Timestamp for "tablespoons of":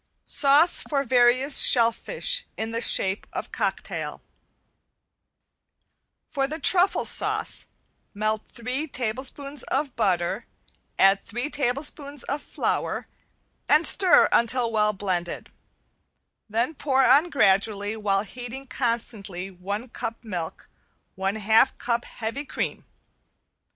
8.87-9.95, 11.51-12.41